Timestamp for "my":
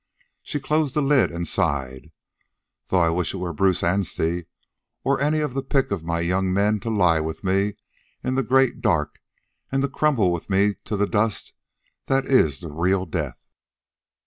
6.03-6.21